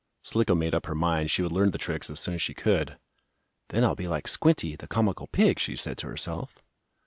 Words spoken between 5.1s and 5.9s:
pig," she